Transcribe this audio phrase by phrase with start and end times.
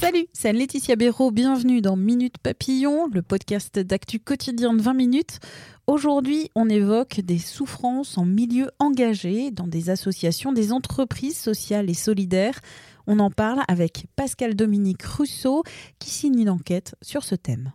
[0.00, 1.32] Salut, c'est Anne-Laetitia Béraud.
[1.32, 5.38] Bienvenue dans Minute Papillon, le podcast d'actu quotidien de 20 minutes.
[5.86, 11.94] Aujourd'hui, on évoque des souffrances en milieu engagé dans des associations, des entreprises sociales et
[11.94, 12.58] solidaires.
[13.06, 15.62] On en parle avec Pascal Dominique Rousseau
[15.98, 17.72] qui signe une enquête sur ce thème.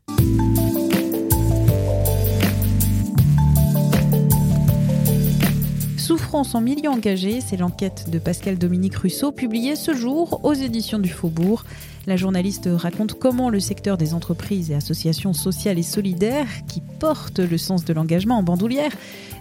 [6.07, 10.99] Souffrance en milieu engagé, c'est l'enquête de Pascal Dominique Rousseau publiée ce jour aux éditions
[10.99, 11.65] du Faubourg.
[12.05, 17.39] La journaliste raconte comment le secteur des entreprises et associations sociales et solidaires, qui portent
[17.39, 18.93] le sens de l'engagement en bandoulière,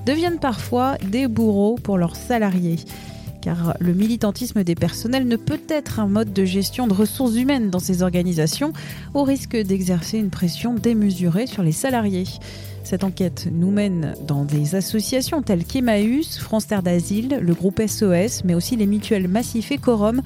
[0.07, 2.79] deviennent parfois des bourreaux pour leurs salariés.
[3.47, 7.71] Car le militantisme des personnels ne peut être un mode de gestion de ressources humaines
[7.71, 8.73] dans ces organisations,
[9.15, 12.25] au risque d'exercer une pression démesurée sur les salariés.
[12.83, 18.43] Cette enquête nous mène dans des associations telles qu'Emmaüs, France Terre d'Asile, le groupe SOS,
[18.43, 20.23] mais aussi les mutuelles Massif et Corum.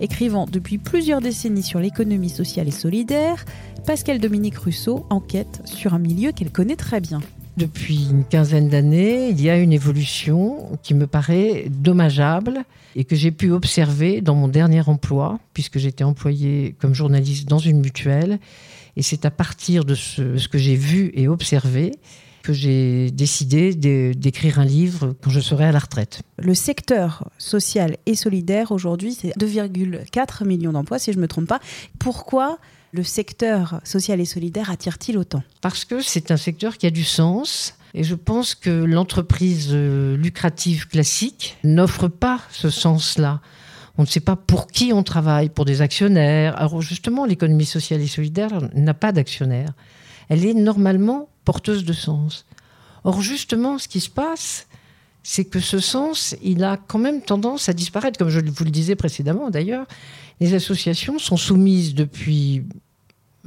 [0.00, 3.44] Écrivant depuis plusieurs décennies sur l'économie sociale et solidaire,
[3.86, 7.20] Pascal Dominique Rousseau enquête sur un milieu qu'elle connaît très bien.
[7.56, 13.16] Depuis une quinzaine d'années, il y a une évolution qui me paraît dommageable et que
[13.16, 18.38] j'ai pu observer dans mon dernier emploi, puisque j'étais employé comme journaliste dans une mutuelle
[18.96, 21.92] et c'est à partir de ce, que j'ai vu et observé
[22.42, 26.22] que j'ai décidé d'écrire un livre quand je serai à la retraite.
[26.38, 31.48] Le secteur social et solidaire aujourd'hui, c'est 2,4 millions d'emplois, si je ne me trompe
[31.48, 31.60] pas.
[31.98, 32.58] Pourquoi
[32.96, 37.04] le secteur social et solidaire attire-t-il autant Parce que c'est un secteur qui a du
[37.04, 37.74] sens.
[37.94, 43.40] Et je pense que l'entreprise euh, lucrative classique n'offre pas ce sens-là.
[43.98, 46.58] On ne sait pas pour qui on travaille, pour des actionnaires.
[46.58, 49.72] Alors justement, l'économie sociale et solidaire n'a pas d'actionnaires.
[50.28, 52.44] Elle est normalement porteuse de sens.
[53.04, 54.66] Or justement, ce qui se passe,
[55.22, 58.18] c'est que ce sens, il a quand même tendance à disparaître.
[58.18, 59.86] Comme je vous le disais précédemment d'ailleurs,
[60.40, 62.64] les associations sont soumises depuis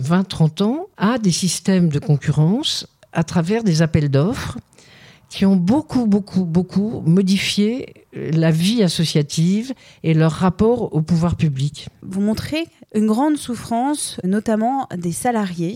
[0.01, 4.57] 20-30 ans à des systèmes de concurrence à travers des appels d'offres
[5.29, 11.89] qui ont beaucoup, beaucoup, beaucoup modifié la vie associative et leur rapport au pouvoir public.
[12.01, 12.65] Vous montrez
[12.95, 15.75] une grande souffrance, notamment des salariés.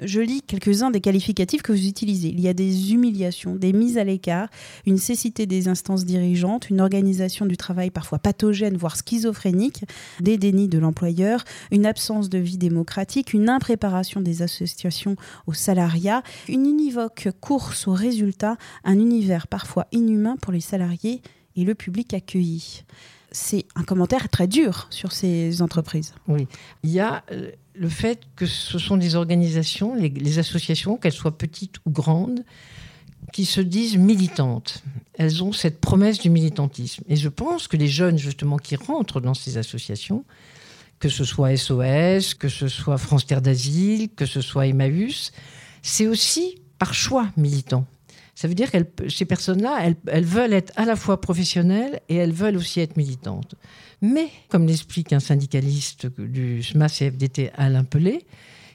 [0.00, 2.28] Je lis quelques-uns des qualificatifs que vous utilisez.
[2.28, 4.48] Il y a des humiliations, des mises à l'écart,
[4.86, 9.84] une cécité des instances dirigeantes, une organisation du travail parfois pathogène, voire schizophrénique,
[10.20, 15.16] des dénis de l'employeur, une absence de vie démocratique, une impréparation des associations
[15.46, 21.20] au salariat, une univoque course aux résultats, un univers parfois inhumain pour les salariés
[21.56, 22.84] et le public accueilli.
[23.32, 26.14] C'est un commentaire très dur sur ces entreprises.
[26.28, 26.46] Oui,
[26.84, 31.36] il y a euh, le fait que ce sont des organisations, les, associations, qu'elles soient
[31.36, 32.44] petites ou grandes,
[33.32, 34.82] qui se disent militantes.
[35.14, 37.02] Elles ont cette promesse du militantisme.
[37.08, 40.24] Et je pense que les jeunes, justement, qui rentrent dans ces associations,
[41.00, 45.32] que ce soit SOS, que ce soit France Terre d'Asile, que ce soit Emmaüs,
[45.82, 47.86] c'est aussi par choix militant.
[48.36, 52.34] Ça veut dire que ces personnes-là, elles, veulent être à la fois professionnelles et elles
[52.34, 53.54] veulent aussi être militantes.
[54.02, 58.26] Mais, comme l'explique un syndicaliste du SMAS CFDT, Alain Pelé,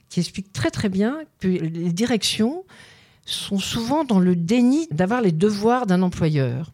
[0.10, 2.66] qui explique très très bien que les directions
[3.26, 6.72] sont souvent dans le déni d'avoir les devoirs d'un employeur.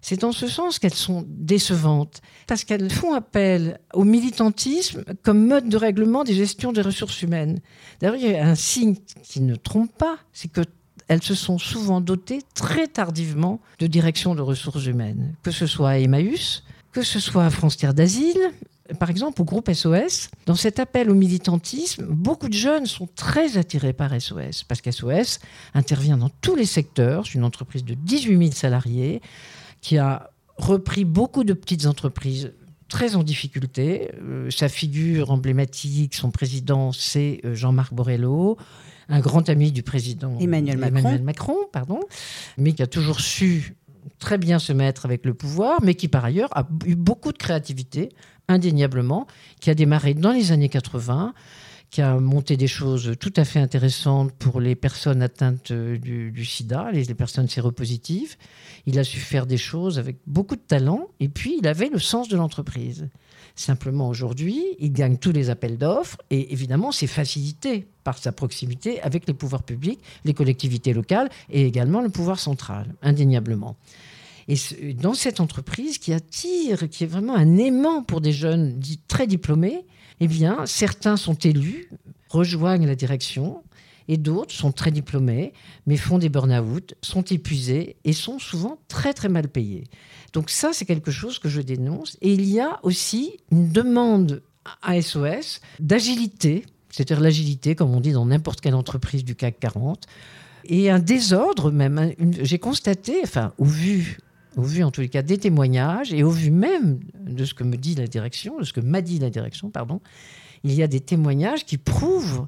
[0.00, 5.68] C'est en ce sens qu'elles sont décevantes, parce qu'elles font appel au militantisme comme mode
[5.68, 7.58] de règlement des gestions des ressources humaines.
[7.98, 8.94] D'ailleurs, il y a un signe
[9.24, 10.60] qui ne trompe pas, c'est que
[11.08, 15.90] elles se sont souvent dotées très tardivement de direction de ressources humaines, que ce soit
[15.90, 18.52] à Emmaüs, que ce soit à France Terre d'Asile,
[18.98, 20.30] par exemple au groupe SOS.
[20.46, 25.40] Dans cet appel au militantisme, beaucoup de jeunes sont très attirés par SOS, parce qu'SOS
[25.74, 27.26] intervient dans tous les secteurs.
[27.26, 29.20] C'est une entreprise de 18 000 salariés
[29.80, 32.52] qui a repris beaucoup de petites entreprises
[32.88, 34.10] très en difficulté.
[34.22, 38.56] Euh, sa figure emblématique, son président, c'est euh, Jean-Marc Borrello
[39.08, 41.18] un grand ami du président Emmanuel Macron.
[41.22, 42.00] Macron, pardon,
[42.56, 43.74] mais qui a toujours su
[44.18, 47.38] très bien se mettre avec le pouvoir, mais qui par ailleurs a eu beaucoup de
[47.38, 48.10] créativité,
[48.48, 49.26] indéniablement,
[49.60, 51.34] qui a démarré dans les années 80,
[51.90, 56.90] qui a monté des choses tout à fait intéressantes pour les personnes atteintes du, sida,
[56.92, 58.36] les, les, personnes séropositives.
[58.86, 61.98] Il a su faire des choses avec beaucoup de talent et puis il avait le
[61.98, 63.08] sens de l'entreprise.
[63.54, 69.00] Simplement aujourd'hui, il gagne tous les appels d'offres et évidemment c'est facilité par sa proximité
[69.02, 73.76] avec les pouvoirs publics, les collectivités locales et également le pouvoir central, indéniablement.
[74.48, 79.26] Et dans cette entreprise qui attire, qui est vraiment un aimant pour des jeunes très
[79.26, 79.84] diplômés,
[80.20, 81.90] eh bien, certains sont élus,
[82.30, 83.62] rejoignent la direction,
[84.08, 85.52] et d'autres sont très diplômés,
[85.86, 89.84] mais font des burn-out, sont épuisés et sont souvent très très mal payés.
[90.32, 92.16] Donc ça, c'est quelque chose que je dénonce.
[92.22, 94.42] Et il y a aussi une demande
[94.82, 100.06] à SOS d'agilité, c'est-à-dire l'agilité, comme on dit dans n'importe quelle entreprise du CAC 40,
[100.64, 102.14] et un désordre même.
[102.42, 104.18] J'ai constaté, enfin, au vu
[104.58, 107.62] au vu en tous les cas des témoignages et au vu même de ce que
[107.62, 110.00] me dit la direction, de ce que m'a dit la direction, pardon,
[110.64, 112.46] il y a des témoignages qui prouvent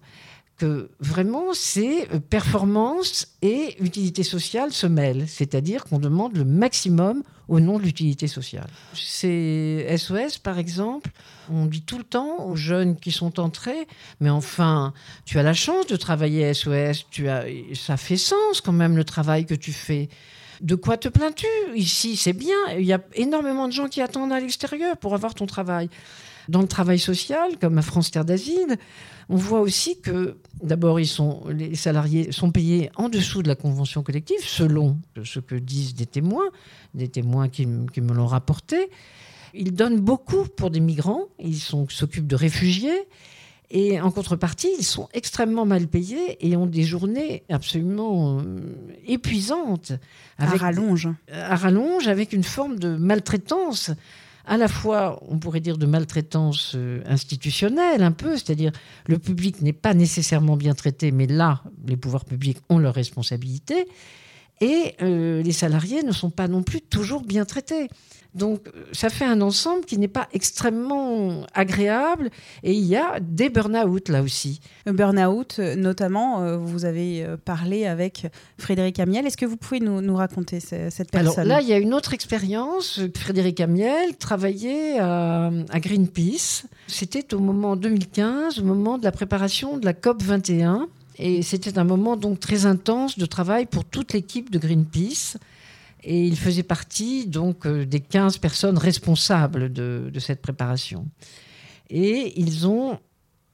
[0.59, 7.23] que vraiment c'est euh, performance et utilité sociale se mêlent, c'est-à-dire qu'on demande le maximum
[7.49, 8.69] au nom de l'utilité sociale.
[8.93, 11.11] C'est SOS par exemple,
[11.49, 13.87] on dit tout le temps aux jeunes qui sont entrés,
[14.19, 14.93] mais enfin,
[15.25, 19.05] tu as la chance de travailler SOS, tu as, ça fait sens quand même le
[19.05, 20.09] travail que tu fais.
[20.61, 22.57] De quoi te plains-tu Ici, c'est bien.
[22.77, 25.89] Il y a énormément de gens qui attendent à l'extérieur pour avoir ton travail.
[26.49, 28.77] Dans le travail social, comme à France Terre d'Asile,
[29.29, 34.41] on voit aussi que, d'abord, les salariés sont payés en dessous de la convention collective,
[34.43, 36.49] selon ce que disent des témoins,
[36.95, 38.91] des témoins qui, qui me l'ont rapporté.
[39.55, 43.07] Ils donnent beaucoup pour des migrants, ils s'occupent de réfugiés.
[43.71, 48.43] Et en contrepartie, ils sont extrêmement mal payés et ont des journées absolument euh,
[49.07, 49.93] épuisantes.
[50.39, 51.09] Avec, à rallonge.
[51.33, 53.93] À rallonge, avec une forme de maltraitance
[54.47, 58.73] à la fois, on pourrait dire, de maltraitance euh, institutionnelle, un peu, c'est-à-dire
[59.07, 63.87] le public n'est pas nécessairement bien traité, mais là, les pouvoirs publics ont leurs responsabilités,
[64.61, 67.89] et euh, les salariés ne sont pas non plus toujours bien traités.
[68.35, 72.31] Donc ça fait un ensemble qui n'est pas extrêmement agréable
[72.63, 74.61] et il y a des burn-out là aussi.
[74.87, 79.27] Burn-out, notamment, euh, vous avez euh, parlé avec Frédéric Amiel.
[79.27, 81.41] Est-ce que vous pouvez nous, raconter cette personne?
[81.41, 83.01] Alors là, il y a une autre expérience.
[83.17, 86.67] Frédéric Amiel travaillait à, à Greenpeace.
[86.87, 90.89] C'était au moment 2015, au moment de la préparation de la COP 21.
[91.21, 95.37] Et c'était un moment donc très intense de travail pour toute l'équipe de Greenpeace.
[96.03, 101.07] Et il faisait partie donc euh, des 15 personnes responsables de, cette préparation.
[101.91, 102.99] Et ils ont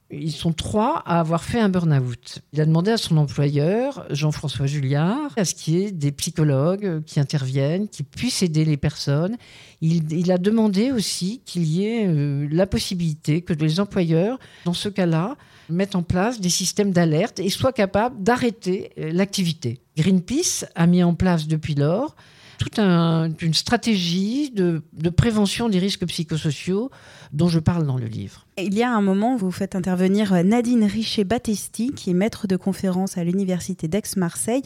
[0.09, 2.39] ils sont trois à avoir fait un burn-out.
[2.53, 7.03] Il a demandé à son employeur, Jean-François Julliard, à ce qu'il y ait des psychologues
[7.05, 9.37] qui interviennent, qui puissent aider les personnes.
[9.81, 14.89] Il, a demandé aussi qu'il y ait euh, la possibilité que les employeurs, dans ce
[14.89, 15.35] cas-là,
[15.69, 19.81] mettent en place des systèmes d'alerte et soient capables d'arrêter euh, l'activité.
[19.97, 22.15] Greenpeace a mis en place depuis lors
[22.57, 26.91] toute une stratégie de, prévention des risques psychosociaux
[27.33, 28.45] dont je parle dans le livre.
[28.57, 33.17] Il y a un moment vous faites intervenir Nadine Richer-Battesti, qui est maître de conférence
[33.17, 34.63] à l'Université d'Aix-Marseille,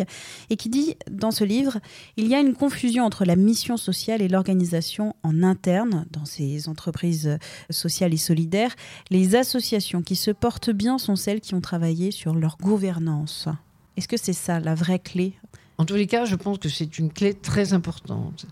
[0.50, 1.80] et qui dit dans ce livre
[2.18, 6.70] Il y a une confusion entre la mission sociale et l'organisation en interne dans ces
[6.70, 7.38] entreprises
[7.70, 8.76] sociales et solidaires.
[9.10, 13.48] Les associations qui se portent bien sont celles qui ont travaillé sur leur gouvernance.
[13.98, 15.34] Est-ce que c'est ça la vraie clé?
[15.78, 18.46] En tous les cas, je pense que c'est une clé très importante.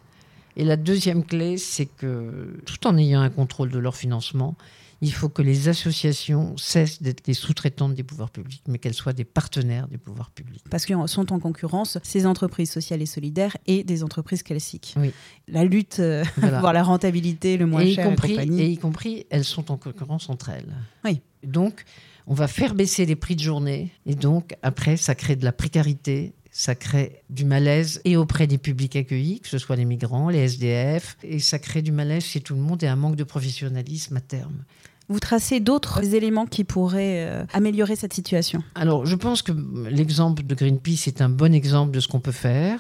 [0.55, 4.55] Et la deuxième clé, c'est que tout en ayant un contrôle de leur financement,
[5.01, 9.13] il faut que les associations cessent d'être des sous-traitantes des pouvoirs publics, mais qu'elles soient
[9.13, 10.63] des partenaires des pouvoirs publics.
[10.69, 14.95] Parce qu'elles sont en concurrence ces entreprises sociales et solidaires et des entreprises classiques.
[14.97, 15.11] Oui.
[15.47, 16.25] La lutte euh,
[16.59, 18.61] pour la rentabilité, le moins cher y compris, et.
[18.61, 20.75] Et y compris, elles sont en concurrence entre elles.
[21.05, 21.21] Oui.
[21.43, 21.85] Donc,
[22.27, 25.53] on va faire baisser les prix de journée, et donc, après, ça crée de la
[25.53, 30.29] précarité, ça crée du malaise et auprès des publics accueillis, que ce soit les migrants,
[30.29, 33.23] les SDF, et ça crée du malaise chez tout le monde et un manque de
[33.23, 34.63] professionnalisme à terme.
[35.09, 38.63] Vous tracez d'autres éléments qui pourraient euh, améliorer cette situation?
[38.75, 39.51] Alors, je pense que
[39.89, 42.79] l'exemple de Greenpeace est un bon exemple de ce qu'on peut faire.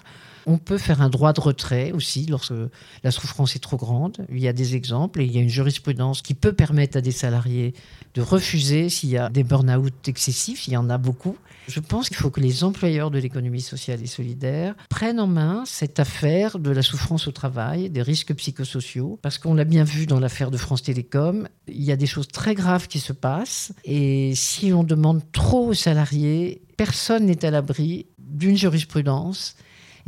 [0.51, 2.55] On peut faire un droit de retrait aussi lorsque
[3.03, 4.25] la souffrance est trop grande.
[4.31, 7.01] Il y a des exemples et il y a une jurisprudence qui peut permettre à
[7.01, 7.75] des salariés
[8.15, 11.37] de refuser s'il y a des burn-out excessifs, il y en a beaucoup.
[11.67, 15.65] Je pense qu'il faut que les employeurs de l'économie sociale et solidaire prennent en main
[15.67, 20.07] cette affaire de la souffrance au travail, des risques psychosociaux, parce qu'on l'a bien vu
[20.07, 23.71] dans l'affaire de France Télécom, il y a des choses très graves qui se passent
[23.85, 29.55] et si on demande trop aux salariés, personne n'est à l'abri d'une jurisprudence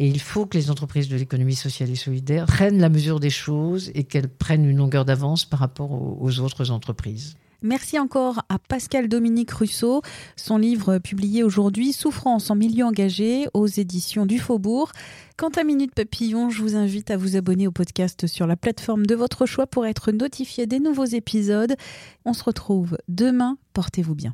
[0.01, 3.29] et il faut que les entreprises de l'économie sociale et solidaire prennent la mesure des
[3.29, 7.35] choses et qu'elles prennent une longueur d'avance par rapport aux autres entreprises.
[7.61, 10.01] Merci encore à Pascal Dominique Russo.
[10.35, 14.91] Son livre publié aujourd'hui, Souffrance en milieu engagé, aux éditions du Faubourg.
[15.37, 19.05] Quant à Minute Papillon, je vous invite à vous abonner au podcast sur la plateforme
[19.05, 21.75] de votre choix pour être notifié des nouveaux épisodes.
[22.25, 23.59] On se retrouve demain.
[23.73, 24.33] Portez-vous bien.